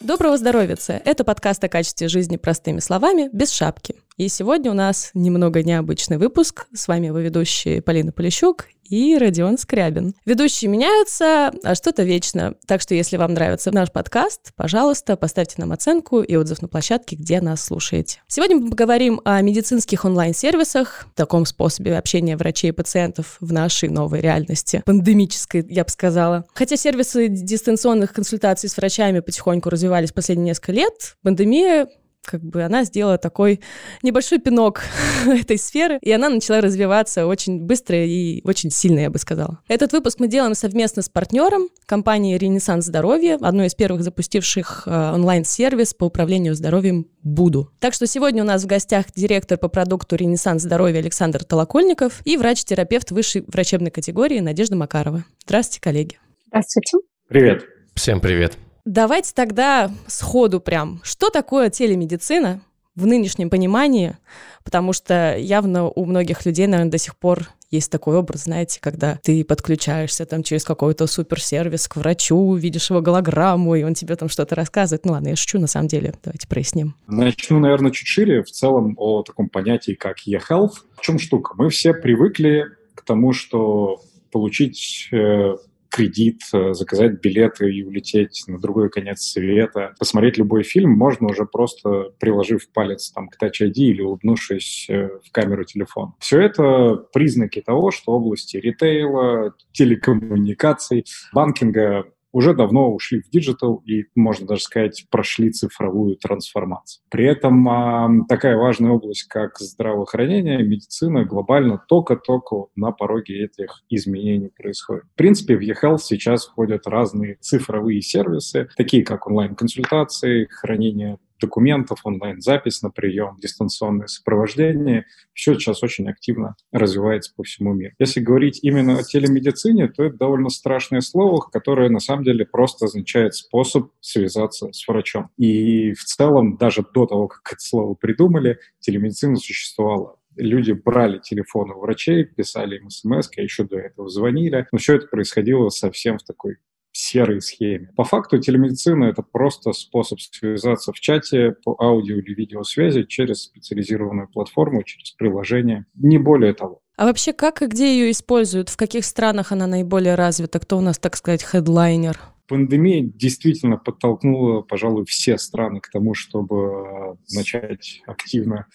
[0.00, 0.76] Доброго здоровья!
[1.04, 3.96] Это подкаст о качестве жизни простыми словами, без шапки.
[4.16, 6.68] И сегодня у нас немного необычный выпуск.
[6.72, 10.14] С вами его ведущие Полина Полищук и Родион Скрябин.
[10.24, 12.54] Ведущие меняются, а что-то вечно.
[12.66, 17.16] Так что, если вам нравится наш подкаст, пожалуйста, поставьте нам оценку и отзыв на площадке,
[17.16, 18.22] где нас слушаете.
[18.26, 24.22] Сегодня мы поговорим о медицинских онлайн-сервисах, таком способе общения врачей и пациентов в нашей новой
[24.22, 26.46] реальности, пандемической, я бы сказала.
[26.54, 31.88] Хотя сервисы дистанционных консультаций с врачами потихоньку развивались последние несколько лет, пандемия
[32.26, 33.60] как бы она сделала такой
[34.02, 34.82] небольшой пинок
[35.26, 39.60] этой сферы, и она начала развиваться очень быстро и очень сильно, я бы сказала.
[39.68, 45.12] Этот выпуск мы делаем совместно с партнером компании «Ренессанс здоровья», одной из первых запустивших э,
[45.14, 47.72] онлайн-сервис по управлению здоровьем Буду.
[47.80, 52.36] Так что сегодня у нас в гостях директор по продукту «Ренессанс здоровья» Александр Толокольников и
[52.36, 55.24] врач-терапевт высшей врачебной категории Надежда Макарова.
[55.44, 56.18] Здравствуйте, коллеги.
[56.46, 56.98] Здравствуйте.
[57.28, 57.64] Привет.
[57.94, 58.56] Всем привет.
[58.86, 61.00] Давайте тогда сходу прям.
[61.02, 62.60] Что такое телемедицина
[62.94, 64.16] в нынешнем понимании?
[64.62, 69.18] Потому что явно у многих людей, наверное, до сих пор есть такой образ, знаете, когда
[69.24, 74.28] ты подключаешься там через какой-то суперсервис к врачу, видишь его голограмму, и он тебе там
[74.28, 75.04] что-то рассказывает.
[75.04, 76.14] Ну ладно, я шучу на самом деле.
[76.24, 76.94] Давайте проясним.
[77.08, 80.74] Начну, наверное, чуть шире в целом о таком понятии, как e-health.
[80.96, 81.54] В чем штука?
[81.56, 84.00] Мы все привыкли к тому, что
[84.30, 85.56] получить э,
[85.96, 89.94] кредит, э, заказать билеты и улететь на другой конец света.
[89.98, 95.08] Посмотреть любой фильм можно уже просто приложив палец там, к Touch ID или улыбнувшись э,
[95.24, 96.12] в камеру телефона.
[96.18, 102.04] Все это признаки того, что области ритейла, телекоммуникаций, банкинга
[102.36, 107.02] уже давно ушли в digital и, можно даже сказать, прошли цифровую трансформацию.
[107.08, 114.50] При этом а, такая важная область, как здравоохранение, медицина, глобально только-только на пороге этих изменений
[114.54, 115.04] происходит.
[115.04, 122.82] В принципе, в eHealth сейчас входят разные цифровые сервисы, такие как онлайн-консультации, хранение документов, онлайн-запись
[122.82, 125.06] на прием, дистанционное сопровождение.
[125.32, 127.94] Все сейчас очень активно развивается по всему миру.
[127.98, 132.86] Если говорить именно о телемедицине, то это довольно страшное слово, которое на самом деле просто
[132.86, 135.30] означает способ связаться с врачом.
[135.36, 141.74] И в целом, даже до того, как это слово придумали, телемедицина существовала люди брали телефоны
[141.74, 144.66] у врачей, писали им смс, а еще до этого звонили.
[144.70, 146.56] Но все это происходило совсем в такой
[146.96, 147.90] серой схеме.
[147.96, 154.28] По факту телемедицина— это просто способ связаться в чате по аудио или видеосвязи через специализированную
[154.28, 155.86] платформу, через приложение.
[155.94, 156.80] Не более того.
[156.96, 158.70] А вообще, как и где ее используют?
[158.70, 160.58] В каких странах она наиболее развита?
[160.58, 162.18] Кто у нас, так сказать, хедлайнер?
[162.48, 168.66] Пандемия действительно подтолкнула, пожалуй, все страны к тому, чтобы начать активно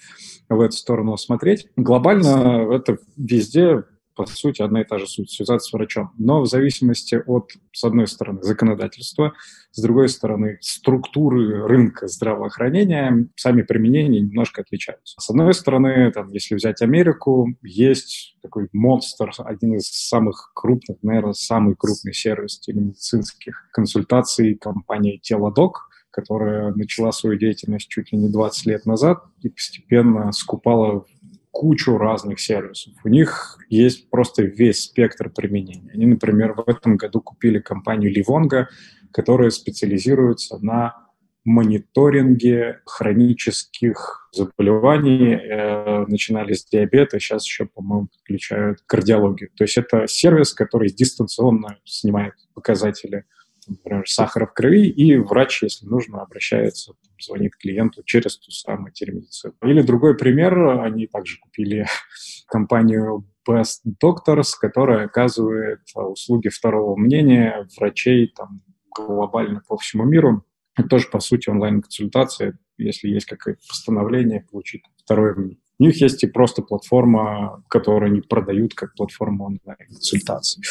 [0.50, 1.68] в эту сторону смотреть.
[1.78, 3.84] Глобально это везде
[4.16, 6.12] по сути, одна и та же суть– связаться с врачом.
[6.18, 9.34] Но в зависимости от, с одной стороны, законодательства,
[9.72, 15.20] с другой стороны, структуры рынка здравоохранения, сами применения немножко отличаются.
[15.20, 21.34] С одной стороны, там, если взять Америку, есть такой монстр, один из самых крупных, наверное,
[21.34, 28.66] самый крупный сервис телемедицинских консультаций, компания Телодок, которая начала свою деятельность чуть ли не 20
[28.66, 31.06] лет назад и постепенно скупала
[31.52, 32.94] кучу разных сервисов.
[33.04, 35.92] У них есть просто весь спектр применения.
[35.94, 38.66] Они, например, в этом году купили компанию Livongo,
[39.12, 40.96] которая специализируется на
[41.44, 45.34] мониторинге хронических заболеваний.
[45.34, 49.50] Э, начинали с диабета, сейчас еще, по-моему, подключают кардиологию.
[49.56, 53.26] То есть это сервис, который дистанционно снимает показатели
[53.68, 59.54] например, сахара в крови, и врач, если нужно, обращается, звонит клиенту через ту самую телемедицину.
[59.64, 61.86] Или другой пример, они также купили
[62.48, 68.62] компанию Best Doctors, которая оказывает услуги второго мнения врачей там,
[68.96, 70.46] глобально по всему миру.
[70.76, 75.61] Это тоже, по сути, онлайн-консультация, если есть какое-то постановление, получить второе мнение.
[75.82, 80.62] У них есть и просто платформа, которую они продают как платформу онлайн-консультаций.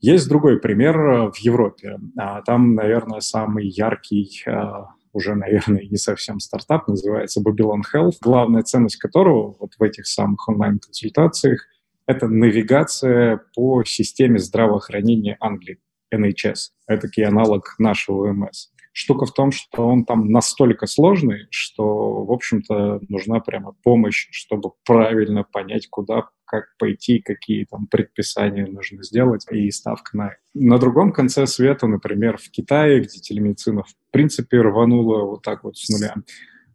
[0.00, 1.98] Есть другой пример в Европе.
[2.16, 8.62] А, там, наверное, самый яркий а, уже, наверное, не совсем стартап, называется Babylon Health, главная
[8.62, 11.66] ценность которого вот в этих самых онлайн-консультациях–
[12.06, 15.80] это навигация по системе здравоохранения Англии,
[16.14, 16.70] NHS.
[16.86, 18.68] Это аналог нашего ОМС.
[18.92, 24.72] Штука в том, что он там настолько сложный, что, в общем-то, нужна прямо помощь, чтобы
[24.84, 31.12] правильно понять, куда, как пойти, какие там предписания нужно сделать, и ставка на На другом
[31.12, 36.14] конце света, например, в Китае, где телемедицина в принципе рванула вот так вот с нуля,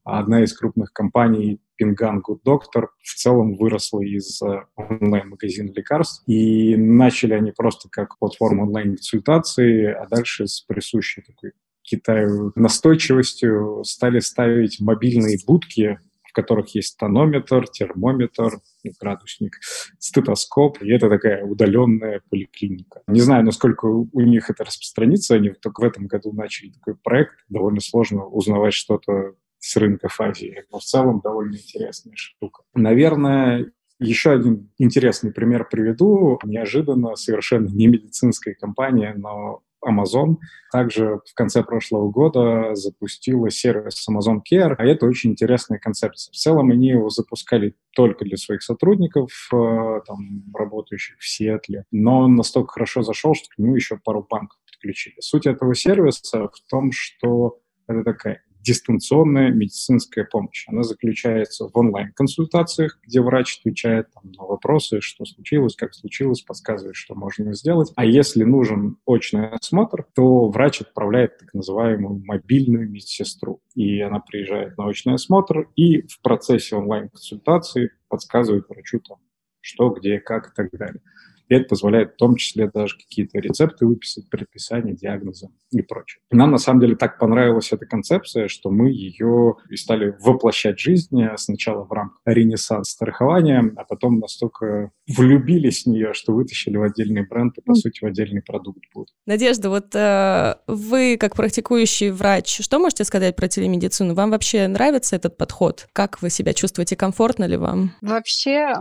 [0.04, 6.24] одна из крупных компаний Pingан Good Doctor в целом выросла из э, онлайн-магазина лекарств.
[6.28, 11.52] И начали они просто как платформа онлайн-консультации, а дальше с присущей такой
[11.88, 16.00] Китаю настойчивостью стали ставить мобильные будки
[16.38, 18.60] которых есть тонометр, термометр,
[19.01, 19.56] градусник,
[19.98, 23.01] стетоскоп, и это такая удаленная поликлиника.
[23.07, 27.34] Не знаю, насколько у них это распространится, они только в этом году начали такой проект,
[27.50, 32.62] довольно сложно узнавать что-то с рынков Азии, но в целом довольно интересная штука.
[32.75, 36.39] Наверное, еще один интересный пример приведу.
[36.44, 40.38] Неожиданно, совершенно не медицинская компания, но Amazon
[40.71, 46.31] также в конце прошлого года запустила сервис Amazon Care, а это очень интересная концепция.
[46.31, 52.19] В целом они его запускали только для своих сотрудников, э, там, работающих в Сиэтле, но
[52.21, 55.15] он настолько хорошо зашел, что к нему еще пару банков подключили.
[55.19, 60.66] Суть этого сервиса в том, что это такая дистанционная медицинская помощь.
[60.68, 66.98] Она заключается в онлайн-консультациях, где врач отвечает там, на вопросы, что случилось, как случилось, подсказывает,
[66.98, 67.94] что можно сделать.
[67.96, 73.62] А если нужен очный осмотр, то врач отправляет так называемую мобильную медсестру.
[73.74, 79.18] И она приезжает на очный осмотр и в процессе онлайн-консультации подсказывает врачу, там,
[79.62, 81.02] что, где, как и так далее.
[81.48, 86.22] И это позволяет в том числе даже какие-то рецепты выписать, предписания, диагнозы и прочее.
[86.32, 90.82] Нам на самом деле так понравилась эта концепция, что мы ее и стали воплощать в
[90.82, 96.84] жизнь сначала в рамках ренессанс страхования, а потом настолько влюбились в нее, что вытащили в
[96.84, 99.10] отдельный бренд и, по сути, в отдельный продукт будет.
[99.26, 104.14] Надежда, вот э, вы, как практикующий врач, что можете сказать про телемедицину?
[104.14, 105.88] Вам вообще нравится этот подход?
[105.94, 106.96] Как вы себя чувствуете?
[106.96, 107.94] Комфортно ли вам?
[108.02, 108.74] Вообще,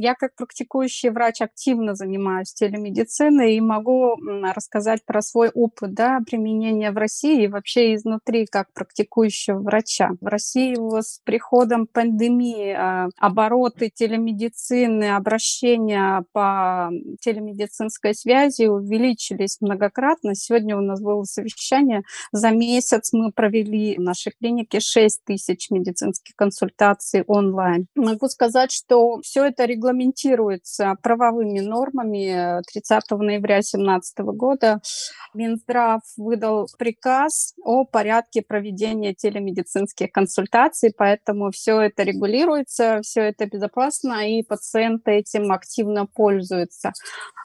[0.00, 4.16] я как практикующий врач активно занимаюсь занимаюсь телемедициной и могу
[4.54, 10.10] рассказать про свой опыт да, применения в России и вообще изнутри как практикующего врача.
[10.20, 16.90] В России с приходом пандемии а, обороты телемедицины, обращения по
[17.20, 20.34] телемедицинской связи увеличились многократно.
[20.34, 22.02] Сегодня у нас было совещание.
[22.32, 27.86] За месяц мы провели в нашей клинике 6 тысяч медицинских консультаций онлайн.
[27.94, 34.80] Могу сказать, что все это регламентируется правовыми нормами, нормами 30 ноября 2017 года
[35.34, 44.28] Минздрав выдал приказ о порядке проведения телемедицинских консультаций, поэтому все это регулируется, все это безопасно,
[44.28, 46.92] и пациенты этим активно пользуются.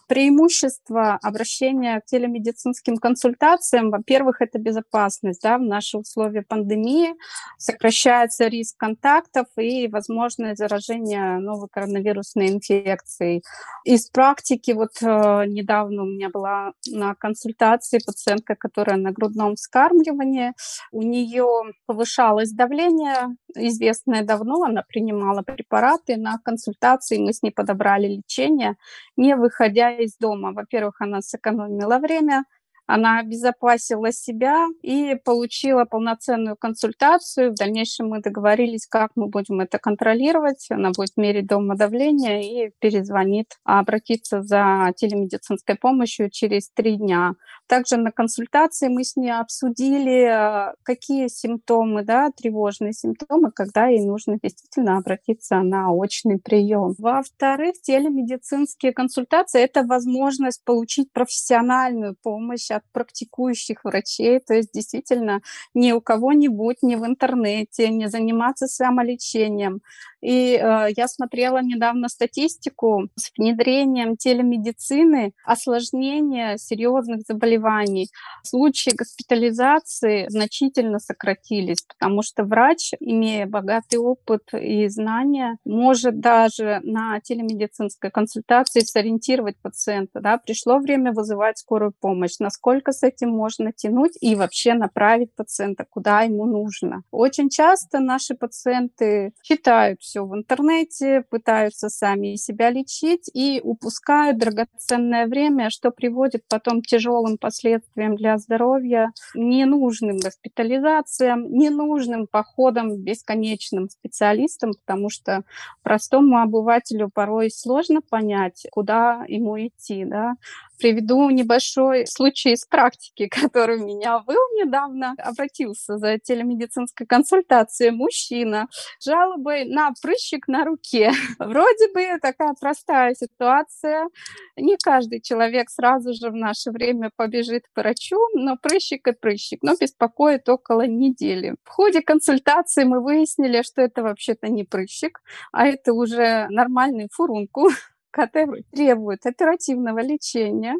[0.08, 5.42] Преимущество обращения к телемедицинским консультациям, во-первых, это безопасность.
[5.44, 7.14] Да, в наши условия пандемии
[7.58, 13.44] сокращается риск контактов и возможное заражение новой коронавирусной инфекцией.
[13.84, 20.54] Из практики, вот э, недавно у меня была на консультации пациентка, которая на грудном вскармливании,
[20.92, 28.08] у нее повышалось давление, известное давно, она принимала препараты, на консультации мы с ней подобрали
[28.08, 28.76] лечение,
[29.18, 30.54] не выходя из дома.
[30.54, 32.44] Во-первых, она сэкономила время,
[32.92, 37.52] она обезопасила себя и получила полноценную консультацию.
[37.52, 40.66] В дальнейшем мы договорились, как мы будем это контролировать.
[40.72, 47.36] Она будет мерить дома давление и перезвонит обратиться за телемедицинской помощью через три дня.
[47.68, 54.04] Также на консультации мы с ней обсудили, а, какие симптомы, да, тревожные симптомы, когда ей
[54.04, 56.96] нужно действительно обратиться на очный прием.
[56.98, 65.42] Во-вторых, телемедицинские консультации– это возможность получить профессиональную помощь от практикующих врачей, то есть действительно
[65.74, 69.82] не у кого-нибудь, не в интернете, не заниматься самолечением,
[70.22, 78.10] и э, я смотрела недавно статистику с внедрением телемедицины, осложнения серьезных заболеваний.
[78.44, 87.20] Случаи госпитализации значительно сократились, потому что врач, имея богатый опыт и знания, может даже на
[87.22, 90.20] телемедицинской консультации сориентировать пациента.
[90.20, 90.38] Да?
[90.38, 92.40] Пришло время вызывать скорую помощь.
[92.40, 97.04] Насколько с этим можно тянуть и вообще направить пациента, куда ему нужно.
[97.12, 105.28] Очень часто наши пациенты читают все в интернете, пытаются сами себя лечить и упускают драгоценное
[105.28, 114.72] время, что приводит потом к тяжелым последствиям для здоровья, ненужным госпитализациям, ненужным походам бесконечным специалистам,
[114.86, 115.44] потому что
[115.84, 120.06] простому обывателю порой сложно понять, куда ему идти.
[120.06, 120.34] Да?
[120.80, 125.14] Приведу небольшой случай из практики, который у меня был недавно.
[125.18, 128.68] Обратился за телемедицинской консультацией мужчина
[129.00, 131.12] с жалобой на прыщик на руке.
[131.40, 134.08] Вроде бы такая простая ситуация.
[134.56, 139.62] Не каждый человек сразу же в наше время побежит к врачу, но прыщик и прыщик,
[139.62, 141.56] но беспокоит около недели.
[141.64, 145.22] В ходе консультации мы выяснили, что это вообще-то не прыщик,
[145.52, 147.70] а это уже нормальный фурункул,
[148.12, 150.76] который требует оперативного лечения,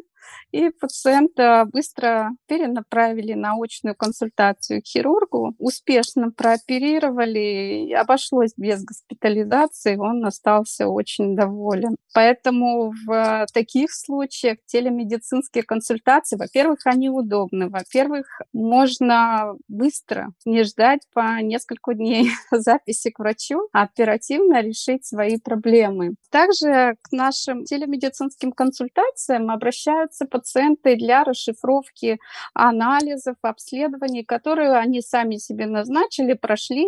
[0.52, 10.24] и пациента быстро перенаправили на очную консультацию к хирургу, успешно прооперировали, обошлось без госпитализации, он
[10.24, 11.96] остался очень доволен.
[12.14, 21.40] Поэтому в таких случаях телемедицинские консультации, во-первых, они удобны, во-первых, можно быстро, не ждать по
[21.40, 26.14] несколько дней записи к врачу, а оперативно решить свои проблемы.
[26.30, 32.18] Также к нашим телемедицинским консультациям обращаются обращаются пациенты для расшифровки
[32.54, 36.86] анализов, обследований, которые они сами себе назначили, прошли,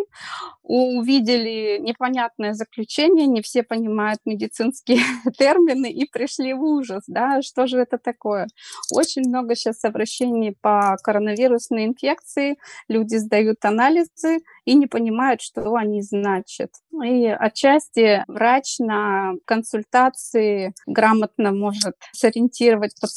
[0.63, 4.99] увидели непонятное заключение, не все понимают медицинские
[5.39, 8.47] термины и пришли в ужас, да, что же это такое.
[8.93, 12.57] Очень много сейчас обращений по коронавирусной инфекции,
[12.89, 16.71] люди сдают анализы и не понимают, что они значат.
[17.05, 23.12] И отчасти врач на консультации грамотно может сориентировать пациента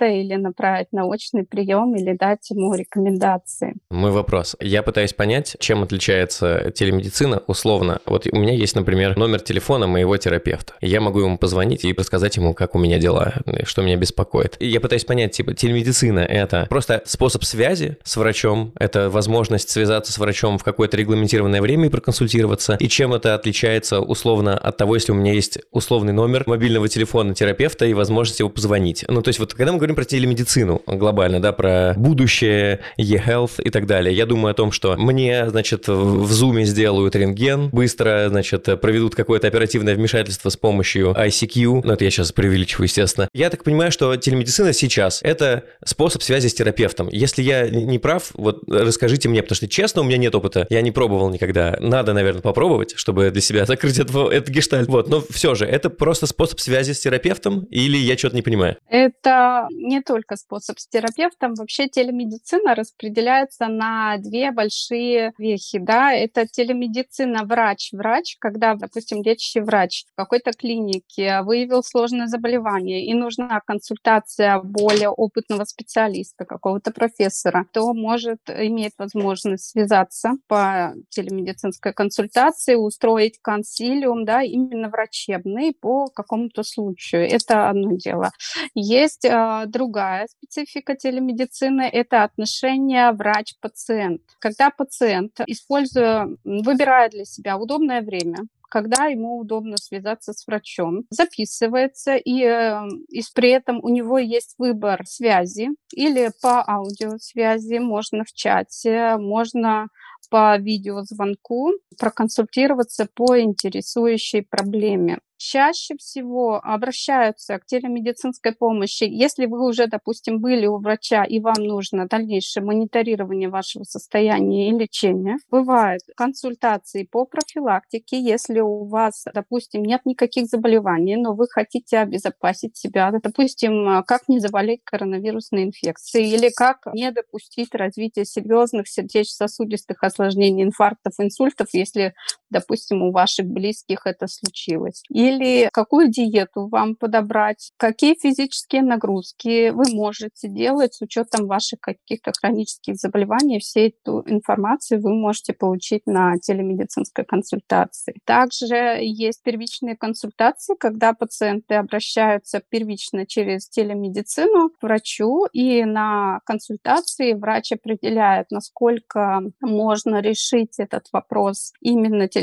[0.00, 3.74] или направить на очный прием, или дать ему рекомендации.
[3.90, 4.56] Мой вопрос.
[4.60, 8.00] Я пытаюсь понять, чем отличается телемедицина условно.
[8.06, 10.74] Вот у меня есть, например, номер телефона моего терапевта.
[10.80, 14.56] Я могу ему позвонить и рассказать ему, как у меня дела, что меня беспокоит.
[14.60, 20.12] И я пытаюсь понять, типа, телемедицина– это просто способ связи с врачом, это возможность связаться
[20.12, 24.94] с врачом в какое-то регламентированное время и проконсультироваться, и чем это отличается условно от того,
[24.94, 29.04] если у меня есть условный номер мобильного телефона терапевта и возможность его позвонить.
[29.08, 33.70] Ну, то есть вот когда мы говорим про телемедицину глобально, да, про будущее, e-health и
[33.70, 38.68] так далее, я думаю о том, что мне, значит, в Zoom сделают рентген, быстро, значит,
[38.80, 43.28] проведут какое-то оперативное вмешательство с помощью ICQ, ну, это я сейчас преувеличиваю, естественно.
[43.32, 47.08] Я так понимаю, что телемедицина сейчас– это способ связи с терапевтом.
[47.10, 50.82] Если я не прав, вот расскажите мне, потому что, честно, у меня нет опыта, я
[50.82, 51.76] не пробовал никогда.
[51.80, 54.88] Надо, наверное, попробовать, чтобы для себя закрыть этот, этот гештальт.
[54.88, 58.76] Вот, но все же, это просто способ связи с терапевтом или я что-то не понимаю?
[58.90, 59.29] Это
[59.70, 61.54] не только способ с терапевтом.
[61.54, 65.78] Вообще телемедицина распределяется на две большие вехи.
[65.78, 66.12] Да?
[66.12, 73.60] Это телемедицина врач-врач, когда, допустим, лечащий врач в какой-то клинике выявил сложное заболевание и нужна
[73.66, 83.38] консультация более опытного специалиста, какого-то профессора, то может, иметь возможность связаться по телемедицинской консультации, устроить
[83.42, 87.28] консилиум, да, именно врачебный по какому-то случаю.
[87.28, 88.30] Это одно дело.
[88.74, 94.22] Есть э, другая специфика телемедицины– это отношение врач-пациент.
[94.38, 98.38] Когда пациент, используя, выбирая для себя удобное время,
[98.70, 104.54] когда ему удобно связаться с врачом, записывается, и, э, и при этом у него есть
[104.58, 109.88] выбор связи или по аудиосвязи, можно в чате, можно
[110.30, 119.86] по видеозвонку проконсультироваться по интересующей проблеме чаще всего обращаются к телемедицинской помощи, если вы уже,
[119.86, 125.38] допустим, были у врача и вам нужно дальнейшее мониторирование вашего состояния и лечения.
[125.50, 132.76] Бывают консультации по профилактике, если у вас, допустим, нет никаких заболеваний, но вы хотите обезопасить
[132.76, 140.64] себя, допустим, как не заболеть коронавирусной инфекцией или как не допустить развития серьезных сердечно-сосудистых осложнений,
[140.64, 142.12] инфарктов, инсультов, если,
[142.50, 145.02] допустим, у ваших близких это случилось.
[145.08, 152.32] Или какую диету вам подобрать, какие физические нагрузки вы можете делать с учетом ваших каких-то
[152.38, 153.60] хронических заболеваний.
[153.60, 158.14] Все эту информацию вы можете получить на телемедицинской консультации.
[158.24, 167.34] Также есть первичные консультации, когда пациенты обращаются первично через телемедицину к врачу, и на консультации
[167.34, 172.39] врач определяет, насколько можно решить этот вопрос именно телемедицинской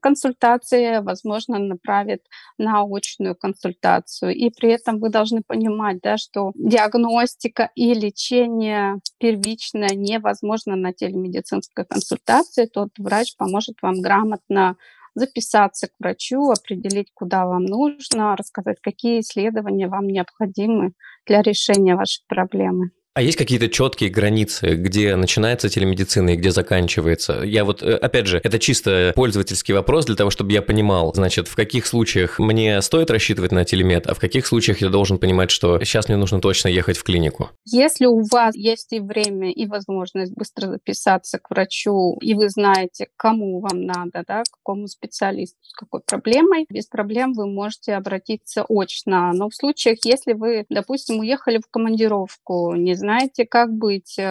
[0.00, 2.22] консультации, возможно, направит
[2.58, 4.34] на очную консультацию.
[4.34, 11.84] И при этом вы должны понимать, да, что диагностика и лечение первичное невозможно на телемедицинской
[11.84, 12.66] консультации.
[12.66, 14.76] Тот врач поможет вам грамотно
[15.14, 20.92] записаться к врачу, определить, куда вам нужно, рассказать, какие исследования вам необходимы
[21.26, 22.90] для решения вашей проблемы.
[23.18, 27.42] А есть какие-то четкие границы, где начинается телемедицина и где заканчивается?
[27.42, 31.48] Я вот, э, опять же, это чисто пользовательский вопрос для того, чтобы я понимал, значит,
[31.48, 35.50] в каких случаях мне стоит рассчитывать на телемед, а в каких случаях я должен понимать,
[35.50, 37.50] что сейчас мне нужно точно ехать в клинику?
[37.64, 43.08] Если у вас есть и время, и возможность быстро записаться к врачу, и вы знаете,
[43.16, 48.64] кому вам надо, да, к какому специалисту, с какой проблемой, без проблем вы можете обратиться
[48.68, 49.32] очно.
[49.32, 54.22] Но в случаях, если вы, допустим, уехали в командировку, не знаете, как быть, э,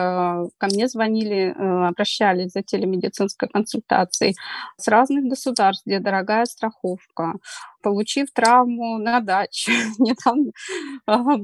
[0.60, 4.36] ко мне звонили, э, обращались за телемедицинской консультацией
[4.77, 7.34] с разных государств, где дорогая страховка,
[7.81, 9.72] получив травму на даче.
[9.98, 10.51] Недавно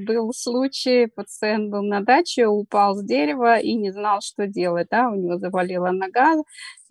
[0.05, 4.89] был случай, пациент был на даче, упал с дерева и не знал, что делать.
[4.91, 5.09] Да?
[5.09, 6.35] У него завалила нога,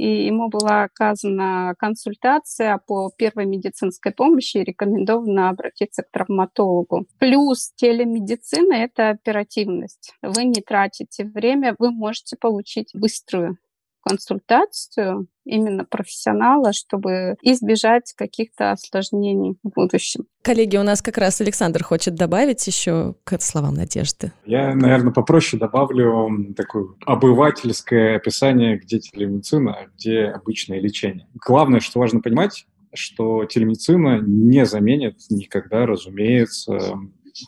[0.03, 7.07] и ему была оказана консультация по первой медицинской помощи и рекомендовано обратиться к травматологу.
[7.21, 10.13] Плюс телемедицина– это оперативность.
[10.21, 13.59] Вы не тратите время, вы можете получить быструю
[14.03, 20.25] консультацию именно профессионала, чтобы избежать каких-то осложнений в будущем.
[20.43, 24.33] Коллеги, у нас как раз Александр хочет добавить еще к словам Надежды.
[24.45, 31.27] Я, наверное, попроще добавлю такое обывательское описание, где телемедицина, а где обычное лечение.
[31.35, 36.99] Главное, что важно понимать, что телемедицина не заменит никогда, разумеется,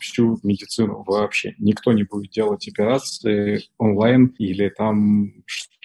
[0.01, 1.55] всю медицину вообще.
[1.59, 5.33] Никто не будет делать операции онлайн или там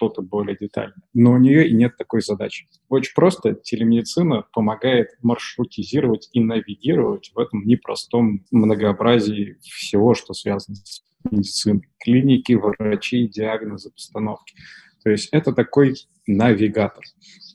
[0.00, 0.97] что-то более детальное.
[1.12, 2.66] Но у нее и нет такой задачи.
[2.88, 11.02] Очень просто телемедицина помогает маршрутизировать и навигировать в этом непростом многообразии всего, что связано с
[11.30, 11.83] медициной.
[11.99, 14.54] Клиники, врачи, диагнозы, постановки.
[15.02, 15.95] То есть это такой
[16.26, 17.04] навигатор.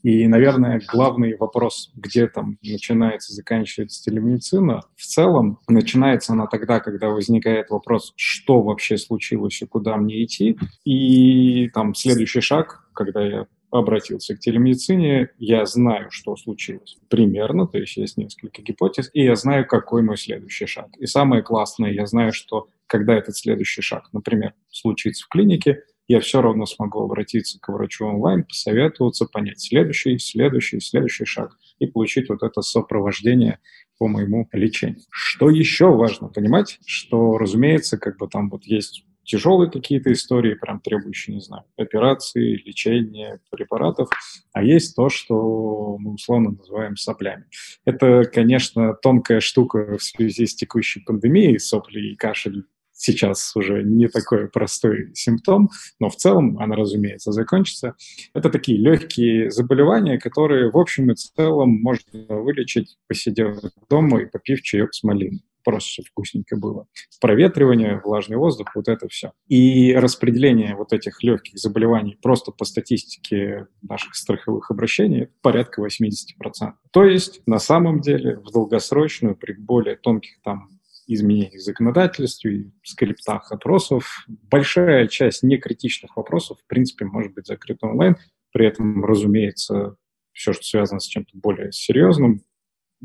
[0.03, 7.09] И, наверное, главный вопрос, где там начинается, заканчивается телемедицина, в целом начинается она тогда, когда
[7.09, 10.59] возникает вопрос, что вообще случилось и куда мне идти.
[10.83, 17.77] И там следующий шаг, когда я обратился к телемедицине, я знаю, что случилось примерно, то
[17.77, 20.87] есть есть несколько гипотез, и я знаю, какой мой следующий шаг.
[20.99, 26.19] И самое классное, я знаю, что когда этот следующий шаг, например, случится в клинике, я
[26.19, 32.29] все равно смогу обратиться к врачу онлайн, посоветоваться, понять следующий, следующий, следующий шаг и получить
[32.29, 33.59] вот это сопровождение
[33.97, 35.01] по моему лечению.
[35.09, 40.79] Что еще важно понимать, что, разумеется, как бы там вот есть тяжелые какие-то истории, прям
[40.79, 44.09] требующие, не знаю, операции, лечения, препаратов,
[44.53, 47.45] а есть то, что мы условно называем соплями.
[47.85, 52.65] Это, конечно, тонкая штука в связи с текущей пандемией, сопли и кашель
[53.05, 57.95] сейчас уже не такой простой симптом, но в целом она, разумеется, закончится.
[58.33, 63.57] Это такие легкие заболевания, которые, в общем и целом, можно вылечить, посидев
[63.89, 66.85] дома и попив чаек с малиной просто вкусненько было.
[67.19, 69.31] Проветривание, влажный воздух, вот это все.
[69.47, 76.73] И распределение вот этих легких заболеваний просто по статистике наших страховых обращений порядка 80%.
[76.91, 80.69] То есть на самом деле в долгосрочную, при более тонких там
[81.07, 84.25] изменений в законодательстве, в скриптах опросов.
[84.27, 88.17] Большая часть некритичных вопросов, в принципе, может быть закрыта онлайн.
[88.51, 89.97] При этом, разумеется,
[90.31, 92.41] все, что связано с чем-то более серьезным,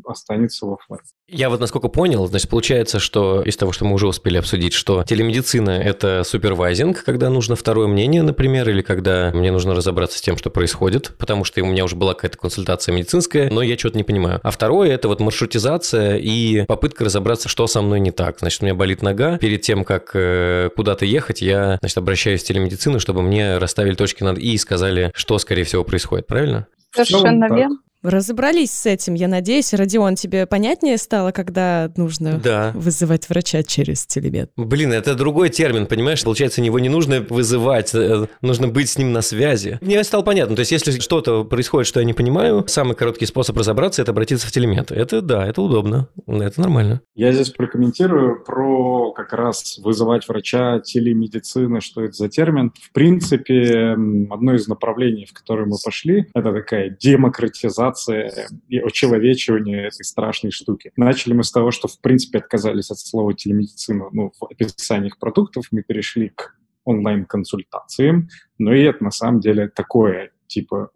[0.04, 1.02] останется в офлайн.
[1.28, 5.04] Я вот насколько понял, значит, получается, что из того, что мы уже успели обсудить, что
[5.04, 10.36] телемедицина– это супервайзинг, когда нужно второе мнение, например, или когда мне нужно разобраться с тем,
[10.36, 14.04] что происходит, потому что у меня уже была какая-то консультация медицинская, но я что-то не
[14.04, 14.40] понимаю.
[14.42, 18.38] А второе– это вот маршрутизация и попытка разобраться, что со мной не так.
[18.40, 19.38] Значит, у меня болит нога.
[19.38, 24.22] Перед тем, как э, куда-то ехать, я, значит, обращаюсь в телемедицину, чтобы мне расставили точки
[24.22, 26.26] над «и» и сказали, что, скорее всего, происходит.
[26.26, 26.66] Правильно?
[26.94, 27.76] Совершенно верно.
[28.02, 29.74] Разобрались с этим, я надеюсь.
[29.74, 32.72] Родион, тебе понятнее стало, когда нужно да.
[32.74, 34.50] вызывать врача через телемед?
[34.56, 36.24] Блин, это другой термин, понимаешь?
[36.24, 39.78] Получается, его не нужно вызывать, э, нужно быть с ним на связи.
[39.82, 40.56] Мне стало понятно.
[40.56, 44.46] То есть, если что-то происходит, что я не понимаю, самый короткий способ разобраться– это обратиться
[44.46, 44.90] в телемед.
[44.92, 47.02] Это да, это удобно, это нормально.
[47.14, 52.72] Я здесь прокомментирую про как раз вызывать врача, телемедицины, что это за термин.
[52.80, 53.90] В принципе,
[54.30, 60.52] одно из направлений, в которое мы пошли, это такая демократизация демонизация и очеловечивание этой страшной
[60.52, 60.92] штуки.
[60.96, 65.18] Начали мы с того, что, в принципе, отказались от слова телемедицина ну, в описании их
[65.18, 70.90] продуктов, мы перешли к онлайн-консультациям, но и это на самом деле такое, типа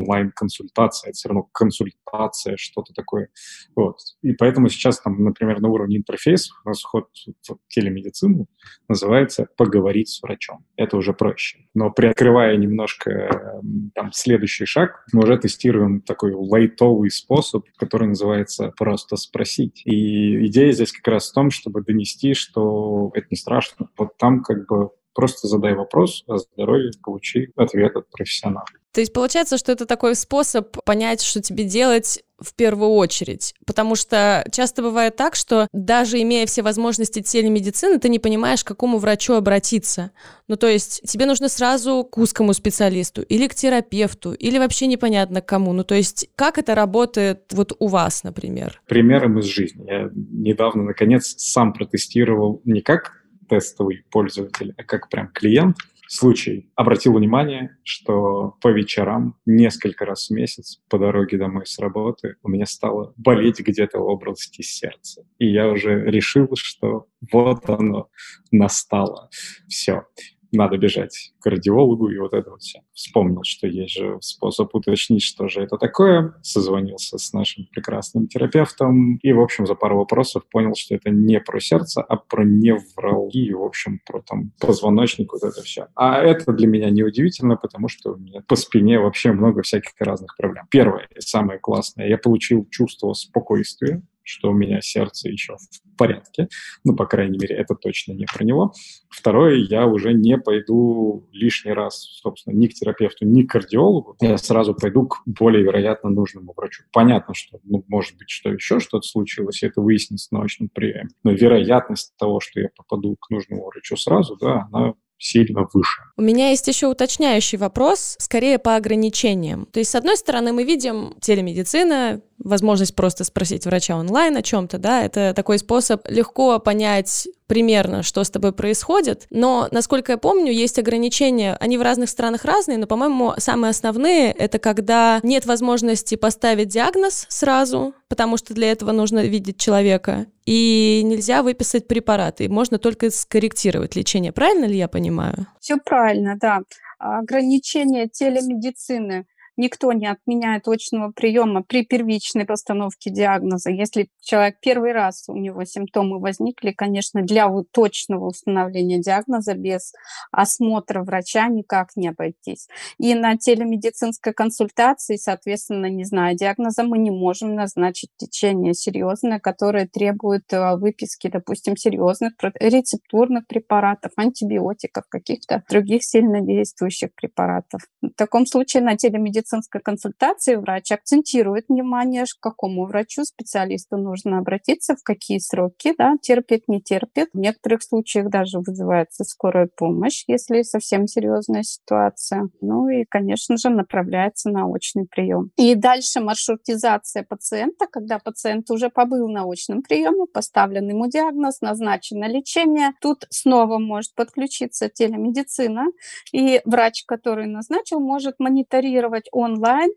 [0.00, 3.28] онлайн-консультация, это все равно консультация, что-то такое.
[3.76, 3.98] Вот.
[4.22, 7.08] И поэтому сейчас, там, например, на уровне интерфейса у нас вход
[7.48, 8.46] в телемедицину
[8.88, 10.64] называется «поговорить с врачом».
[10.76, 11.58] Это уже проще.
[11.74, 13.60] Но приоткрывая немножко
[13.94, 19.82] там, следующий шаг, мы уже тестируем такой лайтовый способ, который называется «просто спросить».
[19.84, 23.88] И идея здесь как раз в том, чтобы донести, что это не страшно.
[23.96, 28.64] Вот там как бы Просто задай вопрос о здоровье, получи ответ от профессионала.
[28.92, 33.54] То есть получается, что это такой способ понять, что тебе делать в первую очередь.
[33.66, 38.68] Потому что часто бывает так, что даже имея все возможности телемедицины, ты не понимаешь, к
[38.68, 40.10] какому врачу обратиться.
[40.48, 45.42] Ну, то есть тебе нужно сразу к узкому специалисту или к терапевту, или вообще непонятно
[45.42, 45.72] к кому.
[45.72, 48.80] Ну, то есть как это работает вот у вас, например?
[48.86, 49.84] Примером из жизни.
[49.86, 53.12] Я недавно, наконец, сам протестировал не как
[53.48, 55.76] тестовый пользователь, а как прям клиент–
[56.10, 56.68] случай.
[56.74, 62.48] Обратил внимание, что по вечерам несколько раз в месяц по дороге домой с работы у
[62.48, 65.22] меня стало болеть где-то в области сердца.
[65.38, 68.08] И я уже решил, что вот оно
[68.50, 69.30] настало.
[69.68, 70.02] Все
[70.52, 72.80] надо бежать к кардиологу и вот это вот все.
[72.92, 76.34] Вспомнил, что есть же способ уточнить, что же это такое.
[76.42, 81.40] Созвонился с нашим прекрасным терапевтом и, в общем, за пару вопросов понял, что это не
[81.40, 85.88] про сердце, а про невралгию, в общем, про там позвоночник, вот это все.
[85.94, 90.36] А это для меня неудивительно, потому что у меня по спине вообще много всяких разных
[90.36, 90.66] проблем.
[90.70, 96.48] Первое и самое классное, я получил чувство спокойствия, что у меня сердце еще в порядке.
[96.84, 98.72] Ну, по крайней мере, это точно не про него.
[99.08, 104.16] Второе, я уже не пойду лишний раз, собственно, ни к терапевту, ни к кардиологу.
[104.20, 106.84] Я сразу пойду к более вероятно нужному врачу.
[106.92, 111.10] Понятно, что, ну, может быть, что еще что-то случилось, и это выяснится на научном приеме.
[111.24, 116.02] Но вероятность того, что я попаду к нужному врачу сразу, да, она сильно выше.
[116.16, 119.66] У меня есть еще уточняющий вопрос, скорее по ограничениям.
[119.70, 124.78] То есть, с одной стороны, мы видим телемедицина, возможность просто спросить врача онлайн о чем-то,
[124.78, 130.52] да, это такой способ легко понять примерно, что с тобой происходит, но, насколько я помню,
[130.52, 136.14] есть ограничения, они в разных странах разные, но, по-моему, самые основные— это когда нет возможности
[136.14, 142.78] поставить диагноз сразу, потому что для этого нужно видеть человека, и нельзя выписать препараты, можно
[142.78, 144.32] только скорректировать лечение.
[144.32, 145.46] Правильно ли я понимаю?
[145.60, 146.62] Все правильно, да.
[146.98, 149.26] Ограничения телемедицины—
[149.60, 153.70] никто не отменяет очного приема при первичной постановке диагноза.
[153.70, 159.92] Если человек первый раз у него симптомы возникли, конечно, для точного установления диагноза без
[160.32, 162.68] осмотра врача никак не обойтись.
[162.98, 169.86] И на телемедицинской консультации, соответственно, не зная диагноза, мы не можем назначить течение серьезное, которое
[169.86, 177.82] требует э, выписки, допустим, серьезных рецептурных препаратов, антибиотиков, каких-то других сильнодействующих препаратов.
[178.00, 184.38] В таком случае на телемедицинской медицинской консультации врач акцентирует внимание, к какому врачу, специалисту нужно
[184.38, 187.28] обратиться, в какие сроки, да, терпит, не терпит.
[187.32, 192.48] В некоторых случаях даже вызывается скорая помощь, если совсем серьезная ситуация.
[192.60, 195.50] Ну и, конечно же, направляется на очный прием.
[195.56, 202.26] И дальше маршрутизация пациента, когда пациент уже побыл на очном приеме, поставлен ему диагноз, назначено
[202.26, 202.92] лечение.
[203.00, 205.86] Тут снова может подключиться телемедицина,
[206.32, 209.90] и врач, который назначил, может мониторировать онлайн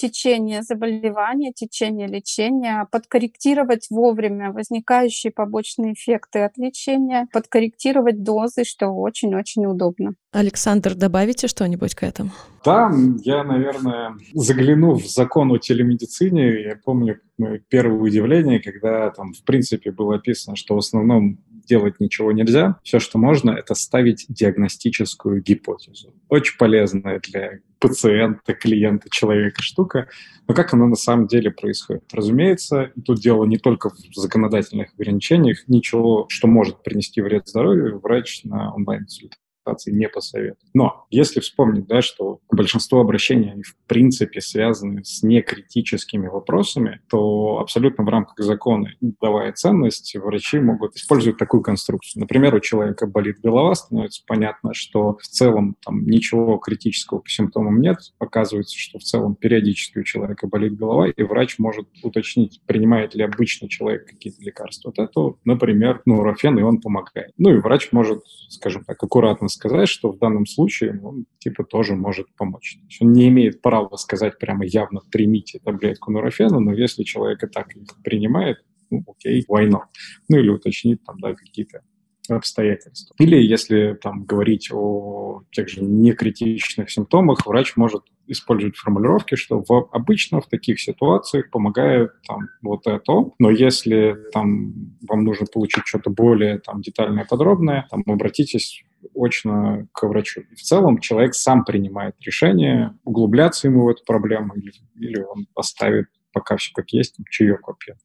[0.00, 9.66] течение заболевания, течение лечения, подкорректировать вовремя возникающие побочные эффекты от лечения, подкорректировать дозы, что очень-очень
[9.66, 10.14] удобно.
[10.32, 12.30] Александр, добавите что-нибудь к этому?
[12.64, 12.90] Да,
[13.24, 16.62] я, наверное, загляну в закон о телемедицине.
[16.62, 17.20] Я помню
[17.68, 22.76] первое удивление, когда там, в принципе, было описано, что в основном делать ничего нельзя.
[22.82, 26.14] Все, что можно, это ставить диагностическую гипотезу.
[26.30, 30.08] Очень полезная для пациента, клиента, человека штука.
[30.46, 32.04] Но как оно на самом деле происходит?
[32.12, 38.44] Разумеется, тут дело не только в законодательных ограничениях, ничего, что может принести вред здоровью, врач
[38.44, 40.56] на онлайн-консультации консультации не посоветую.
[40.74, 47.58] Но если вспомнить, да, что большинство обращений, они в принципе связаны с некритическими вопросами, то
[47.60, 52.20] абсолютно в рамках закона, давая ценность, врачи могут использовать такую конструкцию.
[52.20, 57.80] Например, у человека болит голова, становится понятно, что в целом там ничего критического по симптомам
[57.80, 57.98] нет.
[58.18, 63.22] Оказывается, что в целом периодически у человека болит голова, и врач может уточнить, принимает ли
[63.22, 64.92] обычный человек какие-то лекарства.
[64.94, 67.32] Вот это, например, нурофен, и он помогает.
[67.38, 71.94] Ну и врач может, скажем так, аккуратно сказать, что в данном случае он типа тоже
[71.94, 72.78] может помочь.
[72.80, 77.44] То есть он не имеет права сказать прямо явно примите таблетку нурофена, но если человек
[77.44, 78.58] и так их принимает,
[78.90, 79.82] ну окей, not?
[80.28, 81.82] Ну или уточнить там, да, какие-то
[82.28, 83.14] обстоятельства.
[83.18, 89.88] Или если там говорить о тех же некритичных симптомах, врач может использовать формулировки, что в,
[89.92, 96.10] обычно в таких ситуациях помогает там вот это, но если там вам нужно получить что-то
[96.10, 98.84] более там детальное, подробное, там обратитесь
[99.14, 100.42] очно к врачу.
[100.42, 105.46] И в целом человек сам принимает решение, углубляться ему в эту проблему или, или он
[105.54, 107.96] оставит пока все как есть, чаек попьет.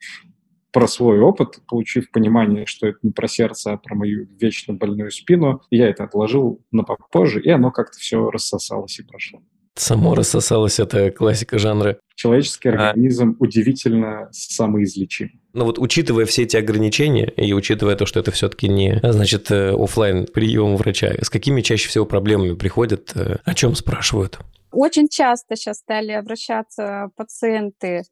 [0.71, 5.10] про свой опыт, получив понимание, что это не про сердце, а про мою вечно больную
[5.10, 9.41] спину, я это отложил на попозже, и оно как-то все рассосалось и прошло.
[9.75, 11.97] Само рассосалось, это классика жанра.
[12.15, 12.89] Человеческий а.
[12.89, 13.43] организм а...
[13.43, 15.41] удивительно самоизлечим.
[15.53, 19.73] Но вот учитывая все эти ограничения и учитывая то, что это все-таки не, значит, э,
[19.73, 24.39] офлайн прием врача, с какими чаще всего проблемами приходят, э, о чем спрашивают?
[24.71, 28.03] Очень часто сейчас стали обращаться пациенты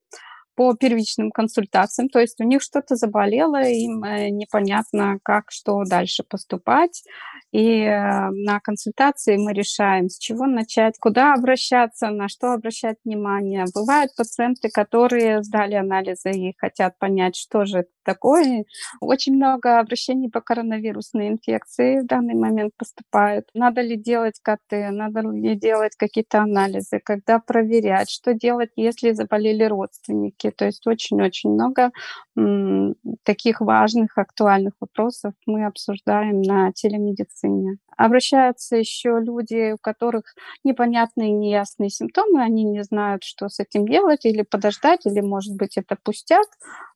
[0.56, 6.24] по первичным консультациям, то есть у них что-то заболело, им э, непонятно, как, что дальше
[6.24, 7.04] поступать,
[7.52, 13.66] и э, на консультации мы решаем, с чего начать, куда обращаться, на что обращать внимание.
[13.74, 18.66] Бывают пациенты, которые сдали анализы и хотят понять, что же такое.
[19.02, 23.48] Очень много обращений по коронавирусной инфекции в данный момент поступает.
[23.54, 29.63] Надо ли делать КТ, надо ли делать какие-то анализы, когда проверять, что делать, если заболели
[29.63, 30.52] родственники.
[30.52, 31.92] То есть очень-очень много
[32.38, 37.78] м, таких важных, актуальных вопросов мы обсуждаем на телемедицине.
[37.96, 40.24] Обращаются еще люди, у которых
[40.63, 45.78] непонятные, неясные симптомы, они не знают, что с этим делать, или подождать, или, может быть,
[45.78, 46.48] это пустяк.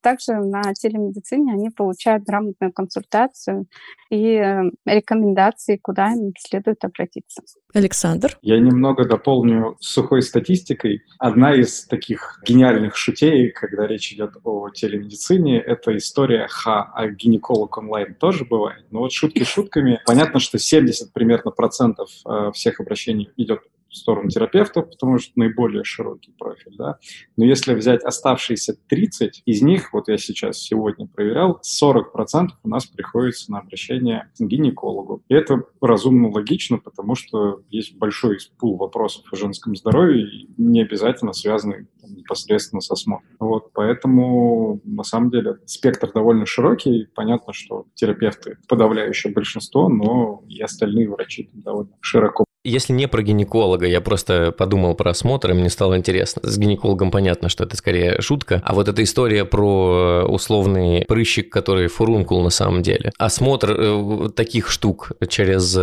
[0.02, 3.66] Также на телемедицине они получают грамотную консультацию
[4.10, 7.42] и э, рекомендации, куда им следует обратиться.
[7.74, 8.38] Александр?
[8.42, 11.02] Я немного дополню сухой статистикой.
[11.20, 17.78] Одна из таких гениальных шутей, когда речь идет о телемедицине, это история ха, а гинеколог
[17.78, 18.86] онлайн тоже бывает.
[18.92, 20.02] Но вот шутки шутками.
[20.06, 25.84] Понятно, что 70 примерно процентов э, всех обращений идет в сторону терапевтов, потому что наиболее
[25.84, 26.98] широкий профиль, да.
[27.36, 32.86] Но если взять оставшиеся 30, из них, вот я сейчас сегодня проверял, 40% у нас
[32.86, 35.24] приходится на обращение к гинекологу.
[35.30, 41.34] И это разумно логично, потому что есть большой пул вопросов о женском здоровье, не обязательно
[41.34, 43.30] связанный там, непосредственно со осмотром.
[43.40, 47.08] Вот, поэтому, на самом деле, спектр довольно широкий.
[47.16, 53.86] Понятно, что терапевты подавляющее большинство, но и остальные врачи довольно широко если не про гинеколога,
[53.86, 56.42] я просто подумал про осмотр, и мне стало интересно.
[56.44, 58.62] С гинекологом понятно, что это скорее шутка.
[58.66, 63.12] А вот эта история про условный прыщик, который фурункул на самом деле.
[63.18, 65.78] Осмотр э, таких штук через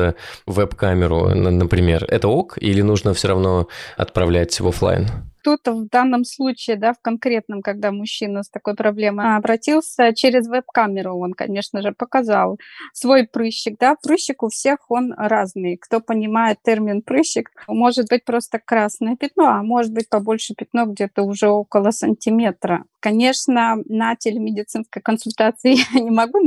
[0.47, 2.59] веб-камеру, например, это ок?
[2.61, 5.34] Или нужно все равно отправлять в офлайн?
[5.45, 11.17] Тут в данном случае, да, в конкретном, когда мужчина с такой проблемой обратился, через веб-камеру
[11.19, 12.59] он, конечно же, показал
[12.93, 15.77] свой прыщик, да, прыщик у всех он разный.
[15.77, 21.23] Кто понимает термин прыщик, может быть просто красное пятно, а может быть побольше пятно где-то
[21.23, 22.85] уже около сантиметра.
[23.05, 26.39] Конечно, на телемедицинской консультации я не могу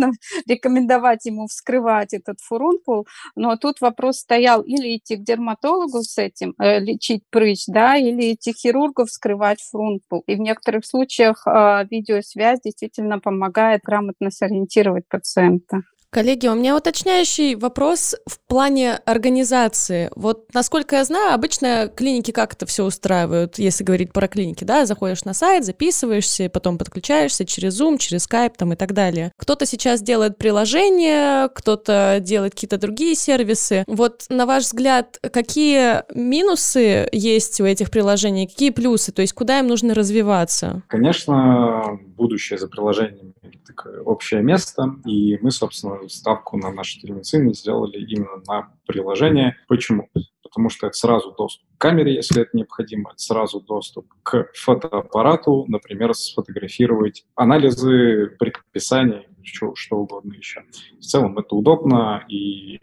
[0.48, 6.56] рекомендовать ему вскрывать этот фурункул, но тут вопрос стоял или идти к дерматологу с этим,
[6.58, 10.24] э, лечить прыщ, да, или идти к хирургу вскрывать фурункул.
[10.26, 15.84] И в некоторых случаях э, видеосвязь действительно помогает грамотно сориентировать пациента.
[16.10, 20.10] Коллеги, у меня уточняющий вопрос в плане организации.
[20.16, 24.86] Вот, насколько я знаю, обычно клиники как это все устраивают, если говорить про клиники, да,
[24.86, 29.34] заходишь на сайт, записываешься, потом подключаешься через Zoom, через Skype там и так далее.
[29.38, 33.84] Кто-то сейчас делает приложение, кто-то делает какие-то другие сервисы.
[33.88, 39.60] Вот, на ваш взгляд, какие минусы есть у этих приложений, какие плюсы, то есть куда
[39.60, 40.84] им нужно развиваться?
[40.88, 43.34] Конечно, будущее за приложениями
[43.66, 49.56] такое общее место, и мы, собственно, ставку на наши телемедицины сделали именно на приложение.
[49.68, 50.10] Почему?
[50.44, 55.66] Потому что это сразу доступ к камере, если это необходимо, это сразу доступ к фотоаппарату,
[55.68, 60.64] например, сфотографировать анализы, предписания, что, что угодно еще.
[61.00, 62.80] В целом это удобно, и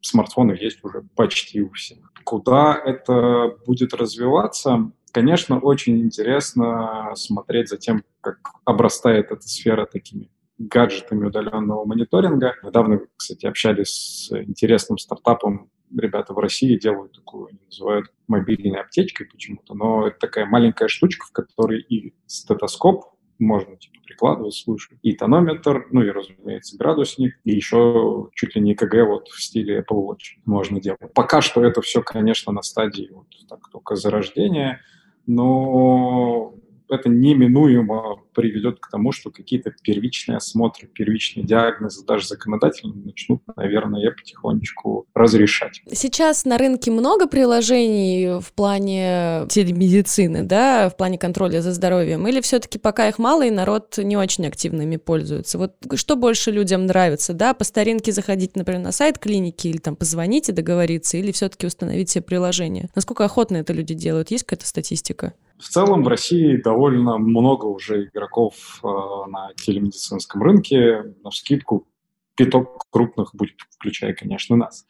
[0.00, 1.98] смартфоны есть уже почти у всех.
[2.24, 4.92] Куда это будет развиваться?
[5.12, 12.54] Конечно, очень интересно смотреть за тем, как обрастает эта сфера такими гаджетами удаленного мониторинга.
[12.62, 15.70] Недавно, кстати, общались с интересным стартапом.
[15.96, 21.26] Ребята в России делают такую, они называют мобильной аптечкой почему-то, но это такая маленькая штучка,
[21.26, 23.06] в которой и стетоскоп
[23.40, 28.74] можно типа прикладывать, слушать, и тонометр, ну и, разумеется, градусник, и еще чуть ли не
[28.74, 31.00] КГ вот в стиле Apple Watch можно делать.
[31.14, 34.80] Пока что это все, конечно, на стадии вот так только зарождения,
[35.26, 36.52] но
[36.90, 44.10] это неминуемо приведет к тому, что какие-то первичные осмотры, первичные диагнозы даже законодательно начнут, наверное,
[44.10, 45.82] потихонечку разрешать.
[45.92, 52.40] Сейчас на рынке много приложений в плане телемедицины, да, в плане контроля за здоровьем, или
[52.40, 55.58] все-таки пока их мало и народ не очень активно ими пользуется?
[55.58, 59.96] Вот что больше людям нравится, да, по старинке заходить, например, на сайт клиники или там
[59.96, 62.88] позвонить и договориться, или все-таки установить себе приложение?
[62.94, 64.30] Насколько охотно это люди делают?
[64.30, 65.34] Есть какая-то статистика?
[65.60, 71.14] В целом в России довольно много уже игроков э, на телемедицинском рынке.
[71.22, 71.86] На скидку
[72.34, 74.86] пяток крупных будет, включая, конечно, нас.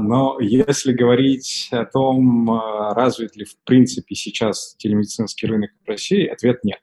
[0.00, 6.24] Но если говорить о том, э, развит ли в принципе сейчас телемедицинский рынок в России,
[6.24, 6.78] ответ нет.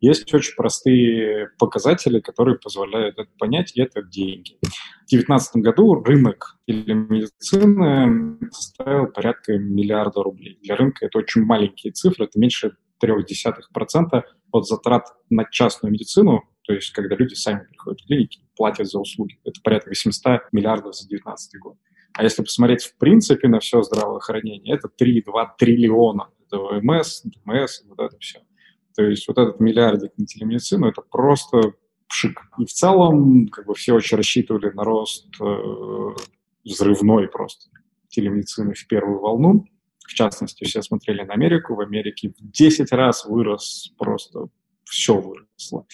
[0.00, 4.56] Есть очень простые показатели, которые позволяют это понять, и это деньги.
[4.62, 10.58] В 2019 году рынок телемедицины составил порядка миллиарда рублей.
[10.62, 14.22] Для рынка это очень маленькие цифры, это меньше 0,3%
[14.52, 18.98] от затрат на частную медицину, то есть когда люди сами приходят в клиники, платят за
[18.98, 19.38] услуги.
[19.44, 21.76] Это порядка 800 миллиардов за 2019 год.
[22.14, 26.28] А если посмотреть в принципе на все здравоохранение, это 3-2 триллиона.
[26.46, 28.40] Это ОМС, ДМС, вот это все.
[28.94, 31.72] То есть вот этот миллиардик на телемедицину, это просто
[32.08, 32.40] пшик.
[32.58, 36.14] И в целом, как бы все очень рассчитывали на рост э,
[36.64, 37.70] взрывной просто
[38.08, 39.66] телемедицины в первую волну.
[40.06, 41.74] В частности, все смотрели на Америку.
[41.74, 44.46] В Америке в 10 раз вырос просто
[44.84, 45.86] все выросло.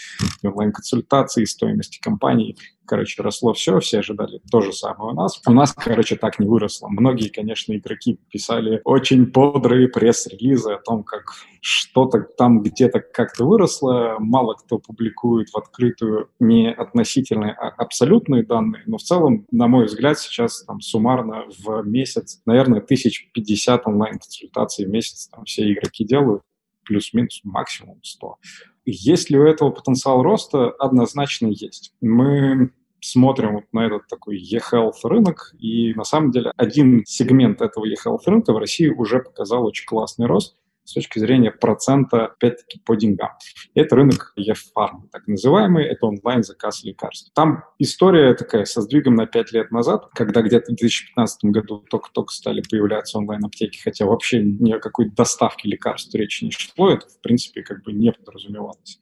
[0.42, 2.56] И онлайн-консультации, стоимости компании,
[2.90, 5.40] короче, росло все, все ожидали то же самое у нас.
[5.46, 6.88] У нас, короче, так не выросло.
[6.88, 11.22] Многие, конечно, игроки писали очень бодрые пресс-релизы о том, как
[11.60, 14.16] что-то там где-то как-то выросло.
[14.18, 19.84] Мало кто публикует в открытую не относительные, а абсолютные данные, но в целом, на мой
[19.84, 26.42] взгляд, сейчас там суммарно в месяц, наверное, 1050 онлайн-консультаций в месяц там все игроки делают
[26.84, 28.36] плюс-минус максимум 100.
[28.84, 30.70] Есть ли у этого потенциал роста?
[30.70, 31.92] Однозначно есть.
[32.00, 37.84] Мы смотрим вот на этот такой e-health рынок, и на самом деле один сегмент этого
[37.84, 42.96] e-health рынка в России уже показал очень классный рост с точки зрения процента, опять-таки, по
[42.96, 43.30] деньгам.
[43.74, 47.30] Это рынок e-farm, так называемый, это онлайн-заказ лекарств.
[47.32, 52.32] Там история такая со сдвигом на 5 лет назад, когда где-то в 2015 году только-только
[52.32, 57.20] стали появляться онлайн-аптеки, хотя вообще ни о какой доставке лекарств речи не шло, это, в
[57.20, 58.98] принципе, как бы не подразумевалось.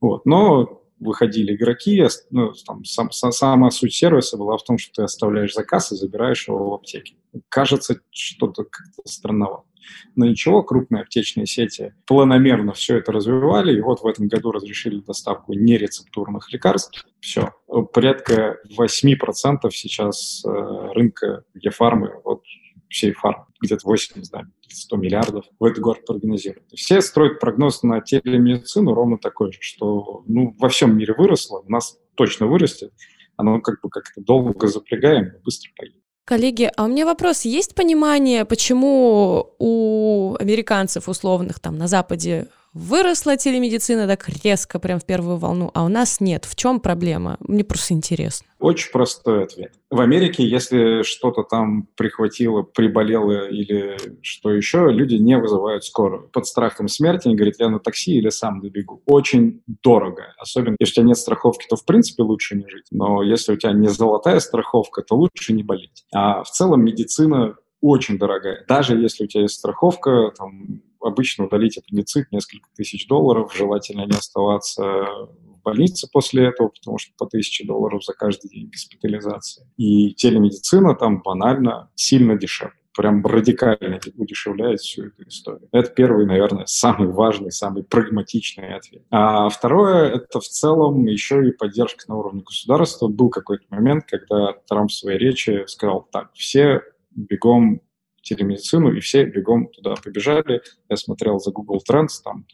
[0.00, 0.26] Вот.
[0.26, 5.54] Но выходили игроки, ну, там, сам, сама суть сервиса была в том, что ты оставляешь
[5.54, 7.16] заказ и забираешь его в аптеке.
[7.48, 9.64] Кажется, что-то как-то странновато.
[10.14, 15.00] Но ничего, крупные аптечные сети планомерно все это развивали, и вот в этом году разрешили
[15.00, 17.04] доставку нерецептурных лекарств.
[17.20, 17.50] Все,
[17.92, 20.48] порядка 8% сейчас э,
[20.94, 22.42] рынка Ефармы, вот
[22.90, 26.68] всей фармы, где-то 80, да, 100 миллиардов в этот год прогнозируют.
[26.74, 31.70] Все строят прогноз на телемедицину ровно такой же, что ну, во всем мире выросло, у
[31.70, 32.92] нас точно вырастет,
[33.36, 36.00] оно как бы как-то долго запрягаем быстро поедет.
[36.24, 43.36] Коллеги, а у меня вопрос, есть понимание, почему у американцев условных там на Западе выросла
[43.36, 46.44] телемедицина так резко, прям в первую волну, а у нас нет.
[46.44, 47.36] В чем проблема?
[47.40, 48.46] Мне просто интересно.
[48.58, 49.72] Очень простой ответ.
[49.90, 56.28] В Америке, если что-то там прихватило, приболело или что еще, люди не вызывают скорую.
[56.28, 59.02] Под страхом смерти они говорят, я на такси или сам добегу.
[59.06, 60.34] Очень дорого.
[60.38, 62.86] Особенно, если у тебя нет страховки, то в принципе лучше не жить.
[62.90, 66.04] Но если у тебя не золотая страховка, то лучше не болеть.
[66.12, 68.64] А в целом медицина очень дорогая.
[68.68, 74.16] Даже если у тебя есть страховка, там, обычно удалить аппендицит несколько тысяч долларов, желательно не
[74.16, 79.66] оставаться в больнице после этого, потому что по тысяче долларов за каждый день госпитализации.
[79.76, 85.68] И телемедицина там банально сильно дешевле прям радикально удешевляет всю эту историю.
[85.72, 89.02] Это первый, наверное, самый важный, самый прагматичный ответ.
[89.10, 93.08] А второе, это в целом еще и поддержка на уровне государства.
[93.08, 97.80] Был какой-то момент, когда Трамп в своей речи сказал, так, все бегом
[98.22, 100.62] телемедицину, и все бегом туда побежали.
[100.88, 102.46] Я смотрел за Google Trends, там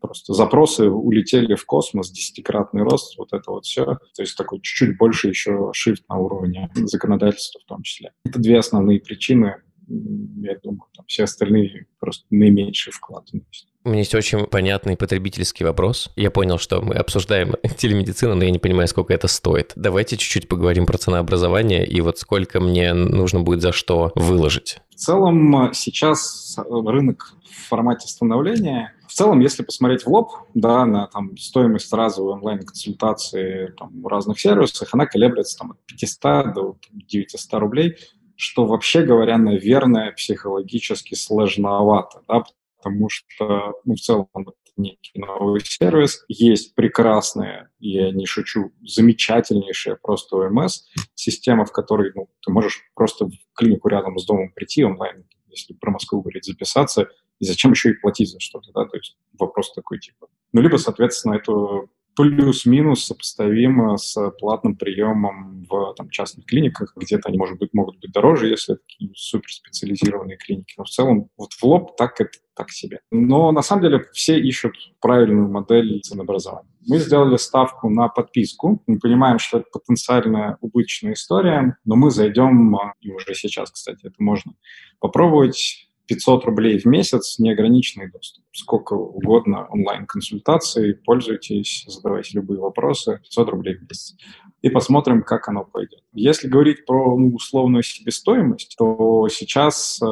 [0.00, 3.84] просто запросы улетели в космос, десятикратный рост, вот это вот все.
[3.84, 8.12] То есть такой чуть-чуть больше еще shift на уровне законодательства в том числе.
[8.24, 9.56] Это две основные причины.
[9.88, 13.68] Я думаю, там все остальные просто наименьший вклад вносят.
[13.84, 16.10] У меня есть очень понятный потребительский вопрос.
[16.16, 19.72] Я понял, что мы обсуждаем телемедицину, но я не понимаю, сколько это стоит.
[19.76, 24.78] Давайте чуть-чуть поговорим про ценообразование и вот сколько мне нужно будет за что выложить.
[24.90, 31.06] В целом сейчас рынок в формате становления в целом, если посмотреть в лоб, да, на
[31.06, 37.60] там, стоимость разовой онлайн-консультации там, в разных сервисах, она колеблется там, от 500 до 900
[37.60, 37.96] рублей,
[38.36, 42.44] что вообще говоря, наверное, психологически сложновато, да,
[42.76, 46.24] потому что, ну, в целом, это некий новый сервис.
[46.28, 53.26] Есть прекрасная, я не шучу, замечательнейшая просто ОМС, система, в которой ну, ты можешь просто
[53.26, 57.90] в клинику рядом с домом прийти онлайн, если про Москву говорить, записаться, и зачем еще
[57.90, 60.28] и платить за что-то, да, то есть вопрос такой типа.
[60.52, 66.92] Ну, либо, соответственно, эту плюс-минус сопоставимо с платным приемом в там, частных клиниках.
[66.96, 70.74] Где-то они, может быть, могут быть дороже, если это такие суперспециализированные клиники.
[70.78, 73.00] Но в целом вот в лоб так это так себе.
[73.10, 76.70] Но на самом деле все ищут правильную модель ценообразования.
[76.88, 78.82] Мы сделали ставку на подписку.
[78.86, 84.06] Мы понимаем, что это потенциально убыточная история, но мы зайдем, а, и уже сейчас, кстати,
[84.06, 84.54] это можно
[85.00, 88.44] попробовать, 500 рублей в месяц, неограниченный доступ.
[88.52, 94.16] Сколько угодно онлайн-консультаций, пользуйтесь, задавайте любые вопросы, 500 рублей в месяц.
[94.62, 96.02] И посмотрим, как оно пойдет.
[96.12, 100.06] Если говорить про ну, условную себестоимость, то сейчас э,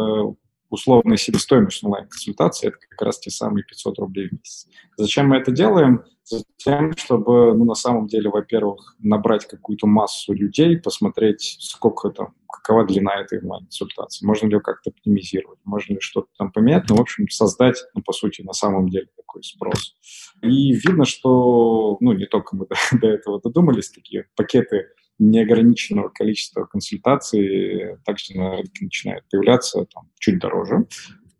[0.74, 4.68] условная себестоимость онлайн-консультации– это как раз те самые 500 рублей в месяц.
[4.96, 6.04] Зачем мы это делаем?
[6.24, 12.86] Затем, чтобы, ну, на самом деле, во-первых, набрать какую-то массу людей, посмотреть, сколько там, какова
[12.86, 17.00] длина этой онлайн-консультации, можно ли ее как-то оптимизировать, можно ли что-то там поменять, ну, в
[17.00, 19.96] общем, создать, ну, по сути, на самом деле такой спрос.
[20.42, 24.88] И видно, что, ну, не только мы до, до этого додумались, такие пакеты
[25.18, 30.86] неограниченного количества консультаций также на рынке начинают появляться там, чуть дороже,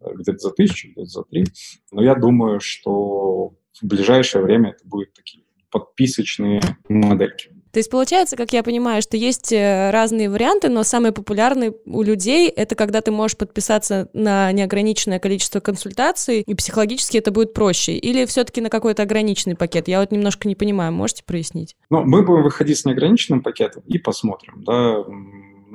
[0.01, 1.45] где-то за тысячу, где-то за три.
[1.93, 7.54] Но я думаю, что в ближайшее время это будут такие подписочные модельки.
[7.75, 12.03] То есть получается, как я понимаю, что есть э, разные варианты, но самый популярный у
[12.03, 17.97] людей это когда ты можешь подписаться на неограниченное количество консультаций, и психологически это будет проще.
[17.97, 19.89] Или все-таки на какой-то ограниченный пакет?
[19.89, 21.75] Я вот немножко не понимаю, можете прояснить?
[21.91, 24.63] Ну, мы будем выходить с неограниченным пакетом и посмотрим.
[24.65, 25.05] Да,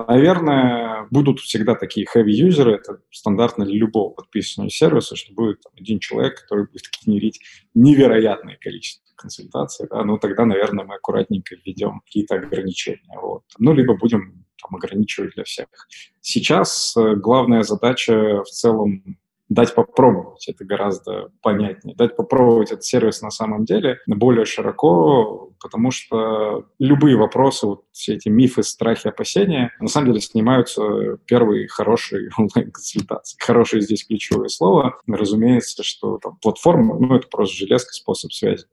[0.08, 5.98] Наверное, будут всегда такие heavy-юзеры, это стандартно для любого подписанного сервиса, что будет там, один
[5.98, 7.40] человек, который будет генерить
[7.74, 13.18] невероятное количество консультаций, да, ну тогда, наверное, мы аккуратненько введем какие-то ограничения.
[13.20, 13.42] Вот.
[13.58, 15.66] Ну, либо будем там, ограничивать для всех.
[16.20, 19.18] Сейчас э, главная задача в целом
[19.50, 21.96] дать попробовать, это гораздо понятнее.
[21.96, 28.14] Дать попробовать этот сервис на самом деле более широко, потому что любые вопросы, вот все
[28.14, 33.36] эти мифы, страхи, опасения, на самом деле снимаются первые хорошие онлайн-консультации.
[33.40, 35.00] Хорошее здесь ключевое слово.
[35.08, 38.66] Разумеется, что там, платформа, ну, это просто железка, способ связи.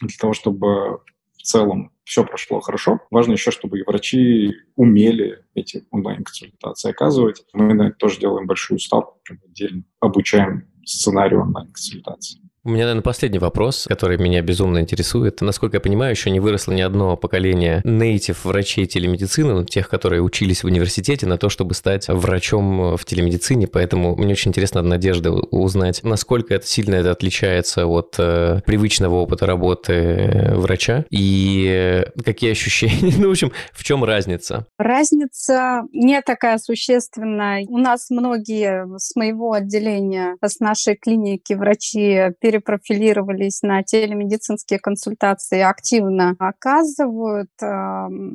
[0.00, 1.00] Для того, чтобы
[1.36, 3.00] в целом все прошло хорошо.
[3.10, 7.44] Важно еще, чтобы и врачи умели эти онлайн-консультации оказывать.
[7.52, 12.40] Мы на это тоже делаем большую ставку, отдельно обучаем сценарию онлайн-консультации.
[12.68, 15.40] У меня, наверное, последний вопрос, который меня безумно интересует.
[15.40, 20.20] Насколько я понимаю, еще не выросло ни одно поколение native врачей телемедицины, ну, тех, которые
[20.20, 23.68] учились в университете на то, чтобы стать врачом в телемедицине.
[23.68, 29.46] Поэтому мне очень интересно, Надежда, узнать, насколько это сильно это отличается от э, привычного опыта
[29.46, 33.14] работы врача и какие ощущения.
[33.18, 34.66] ну, в общем, в чем разница?
[34.76, 37.64] Разница не такая существенная.
[37.66, 46.34] У нас многие с моего отделения, с нашей клиники врачи перепрофилировались на телемедицинские консультации, активно
[46.38, 47.50] оказывают.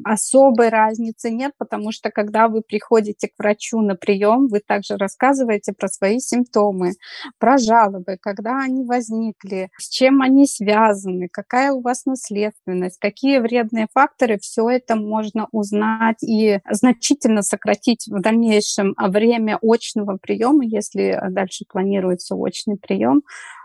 [0.04, 5.74] Особой разницы нет, потому что когда вы приходите к врачу на прием, вы также рассказываете
[5.74, 6.92] про свои симптомы,
[7.40, 13.88] про жалобы, когда они возникли, с чем они связаны, какая у вас наследственность, какие вредные
[13.94, 21.66] факторы, все это можно узнать и значительно сократить в дальнейшем время очного приема, если дальше
[21.68, 23.24] планируется очный прием,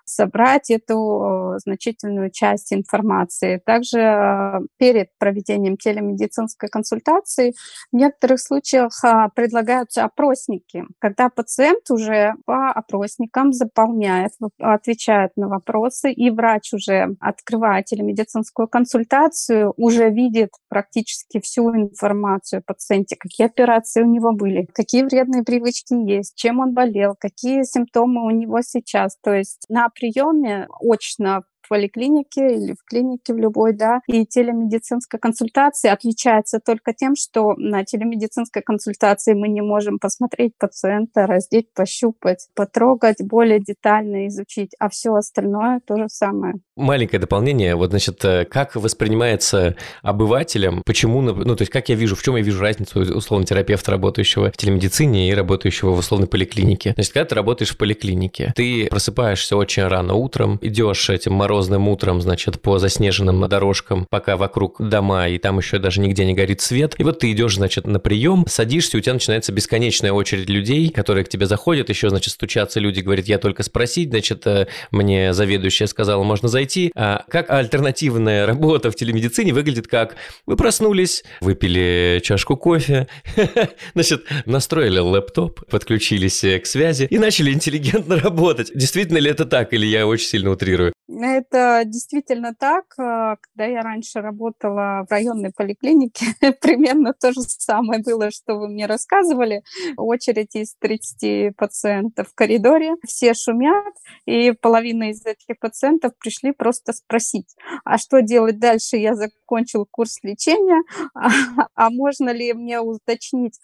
[0.09, 3.61] собрать эту э, значительную часть информации.
[3.65, 7.55] Также э, перед проведением телемедицинской консультации
[7.93, 16.13] в некоторых случаях а, предлагаются опросники, когда пациент уже по опросникам заполняет, отвечает на вопросы,
[16.13, 24.03] и врач уже, открывая телемедицинскую консультацию, уже видит практически всю информацию о пациенте, какие операции
[24.03, 29.17] у него были, какие вредные привычки есть, чем он болел, какие симптомы у него сейчас.
[29.23, 35.21] То есть на приеме очно в поликлинике или в клинике в любой, да, и телемедицинская
[35.21, 42.49] консультация отличается только тем, что на телемедицинской консультации мы не можем посмотреть пациента, раздеть, пощупать,
[42.55, 46.55] потрогать, более детально изучить, а все остальное то же самое.
[46.77, 52.17] Маленькое дополнение, вот, значит, э, как воспринимается обывателем, почему, ну, то есть как я вижу,
[52.17, 56.93] в чем я вижу разницу условно терапевта, работающего в телемедицине и работающего в условной поликлинике.
[56.95, 62.21] Значит, когда ты работаешь в поликлинике, ты просыпаешься очень рано утром, идешь этим морозным утром,
[62.21, 66.95] значит, по заснеженным дорожкам, пока вокруг дома, и там еще даже нигде не горит свет.
[66.99, 71.25] И вот ты идешь, значит, на прием, садишься, у тебя начинается бесконечная очередь людей, которые
[71.25, 75.89] к тебе заходят, еще, значит, стучатся люди, говорят, я только спросить, значит, э, мне заведующая
[75.89, 76.93] сказала, можно зайти.
[76.95, 80.15] А как альтернативная работа в телемедицине выглядит как
[80.47, 83.09] вы проснулись, выпили чашку кофе,
[83.95, 88.71] значит, настроили лэптоп, подключились к связи и начали интеллигентно работать.
[88.75, 90.93] Действительно ли это так, или я очень сильно утрирую?
[91.11, 92.85] Это действительно так.
[92.99, 96.27] Э, когда я раньше работала в районной поликлинике,
[96.61, 99.63] примерно то же самое было, что вы мне рассказывали.
[99.97, 103.95] Очередь из 30 пациентов в коридоре, все шумят,
[104.27, 108.97] и половина из этих пациентов пришли просто спросить, а что делать дальше?
[108.99, 110.83] Я закончил курс лечения,
[111.15, 111.29] а,
[111.75, 113.59] а можно ли мне уточнить,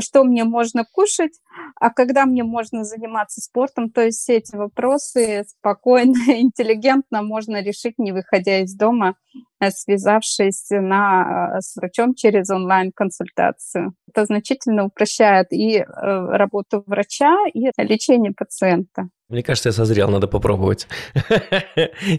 [0.00, 1.40] что мне можно кушать,
[1.76, 3.90] а когда мне можно заниматься спортом?
[3.90, 6.89] То есть все эти вопросы спокойно, интеллигентно
[7.22, 9.16] можно решить, не выходя из дома,
[9.68, 13.94] связавшись на, с врачом через онлайн-консультацию.
[14.08, 19.08] Это значительно упрощает и э, работу врача, и лечение пациента.
[19.30, 20.88] Мне кажется, я созрел, надо попробовать.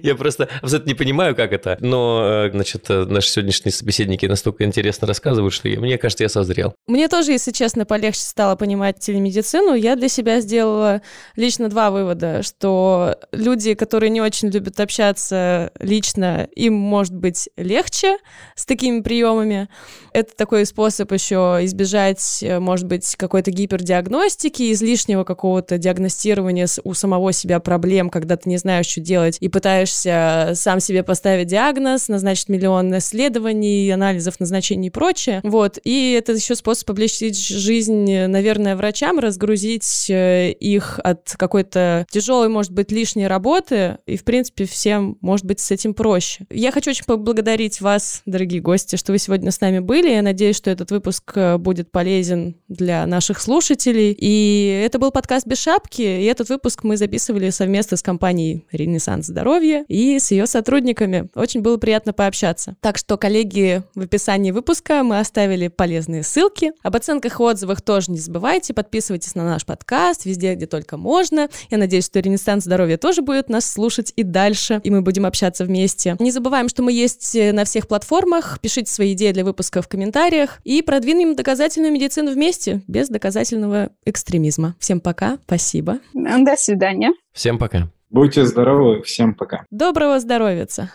[0.01, 4.63] я просто абсолютно не понимаю, как это, но, э, значит, э, наши сегодняшние собеседники настолько
[4.63, 6.73] интересно рассказывают, что я, мне кажется, я созрел.
[6.87, 9.73] Мне тоже, если честно, полегче стало понимать телемедицину.
[9.73, 11.01] Я для себя сделала
[11.35, 18.17] лично два вывода, что люди, которые не очень любят общаться лично, им может быть легче
[18.55, 19.69] с такими приемами.
[20.13, 27.31] Это такой способ еще избежать, э, может быть, какой-то гипердиагностики, излишнего какого-то диагностирования у самого
[27.33, 32.49] себя проблем, когда ты не знаешь, что делать, и пытаешься сам себе поставить диагноз, назначить
[32.49, 35.41] миллион исследований, анализов, назначений и прочее.
[35.43, 35.77] Вот.
[35.83, 42.71] И это еще способ облегчить жизнь, наверное, врачам, разгрузить э, их от какой-то тяжелой, может
[42.71, 46.45] быть, лишней работы, и, в принципе, всем, может быть, с этим проще.
[46.49, 50.09] Я хочу очень поблагодарить вас, дорогие гости, что вы сегодня с нами были.
[50.09, 54.17] Я надеюсь, что этот выпуск э, будет полезен для наших слушателей.
[54.17, 59.27] И это был подкаст «Без шапки», и этот выпуск мы записывали совместно с компанией «Ренессанс
[59.27, 61.29] Здоровья» и с ее сотрудниками.
[61.35, 62.75] Очень было приятно пообщаться.
[62.81, 66.71] Так что, коллеги, в описании выпуска мы оставили полезные ссылки.
[66.81, 68.73] Об оценках и отзывах тоже не забывайте.
[68.73, 71.49] Подписывайтесь на наш подкаст везде, где только можно.
[71.69, 75.65] Я надеюсь, что «Ренессанс Здоровья» тоже будет нас слушать и дальше, и мы будем общаться
[75.65, 76.15] вместе.
[76.17, 77.10] Не забываем, что мы есть
[77.53, 78.59] на всех платформах.
[78.61, 84.75] Пишите свои идеи для выпуска в комментариях и продвинем доказательную медицину вместе, без доказательного экстремизма.
[84.79, 85.99] Всем пока, спасибо.
[86.13, 87.13] До свидания свидания.
[87.33, 87.89] Всем пока.
[88.09, 89.65] Будьте здоровы, всем пока.
[89.69, 90.91] Доброго здоровья.